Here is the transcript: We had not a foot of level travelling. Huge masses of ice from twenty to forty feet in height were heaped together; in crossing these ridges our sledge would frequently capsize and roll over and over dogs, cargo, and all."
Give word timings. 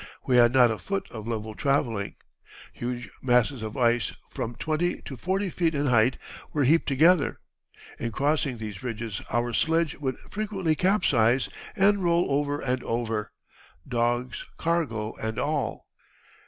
We 0.25 0.37
had 0.37 0.51
not 0.51 0.71
a 0.71 0.79
foot 0.79 1.05
of 1.11 1.27
level 1.27 1.53
travelling. 1.53 2.15
Huge 2.73 3.11
masses 3.21 3.61
of 3.61 3.77
ice 3.77 4.11
from 4.31 4.55
twenty 4.55 4.99
to 5.03 5.15
forty 5.15 5.51
feet 5.51 5.75
in 5.75 5.85
height 5.85 6.17
were 6.53 6.63
heaped 6.63 6.87
together; 6.87 7.39
in 7.99 8.11
crossing 8.11 8.57
these 8.57 8.81
ridges 8.81 9.21
our 9.29 9.53
sledge 9.53 9.93
would 9.97 10.17
frequently 10.27 10.73
capsize 10.73 11.49
and 11.75 12.03
roll 12.03 12.25
over 12.31 12.59
and 12.61 12.83
over 12.83 13.31
dogs, 13.87 14.43
cargo, 14.57 15.13
and 15.21 15.37
all." 15.37 15.85